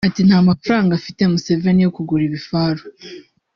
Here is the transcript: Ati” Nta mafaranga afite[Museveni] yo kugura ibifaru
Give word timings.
Ati” 0.07 0.21
Nta 0.27 0.39
mafaranga 0.49 0.91
afite[Museveni] 0.99 1.81
yo 1.85 1.91
kugura 1.95 2.23
ibifaru 2.25 2.81